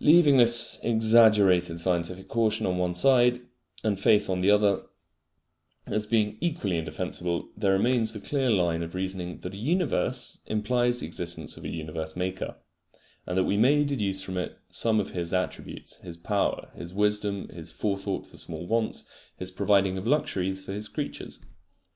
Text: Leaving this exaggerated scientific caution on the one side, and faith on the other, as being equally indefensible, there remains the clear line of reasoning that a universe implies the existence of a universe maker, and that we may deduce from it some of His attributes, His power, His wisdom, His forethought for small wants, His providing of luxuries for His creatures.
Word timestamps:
Leaving 0.00 0.38
this 0.38 0.80
exaggerated 0.82 1.78
scientific 1.78 2.26
caution 2.26 2.66
on 2.66 2.74
the 2.74 2.80
one 2.80 2.92
side, 2.92 3.42
and 3.84 4.00
faith 4.00 4.28
on 4.28 4.40
the 4.40 4.50
other, 4.50 4.82
as 5.86 6.04
being 6.04 6.36
equally 6.40 6.76
indefensible, 6.78 7.48
there 7.56 7.70
remains 7.72 8.12
the 8.12 8.18
clear 8.18 8.50
line 8.50 8.82
of 8.82 8.96
reasoning 8.96 9.38
that 9.38 9.54
a 9.54 9.56
universe 9.56 10.40
implies 10.46 10.98
the 10.98 11.06
existence 11.06 11.56
of 11.56 11.64
a 11.64 11.68
universe 11.68 12.16
maker, 12.16 12.56
and 13.24 13.38
that 13.38 13.44
we 13.44 13.56
may 13.56 13.84
deduce 13.84 14.20
from 14.20 14.36
it 14.36 14.58
some 14.68 14.98
of 14.98 15.10
His 15.10 15.32
attributes, 15.32 15.98
His 15.98 16.16
power, 16.16 16.72
His 16.74 16.92
wisdom, 16.92 17.48
His 17.48 17.70
forethought 17.70 18.26
for 18.26 18.38
small 18.38 18.66
wants, 18.66 19.04
His 19.36 19.52
providing 19.52 19.96
of 19.96 20.08
luxuries 20.08 20.60
for 20.64 20.72
His 20.72 20.88
creatures. 20.88 21.38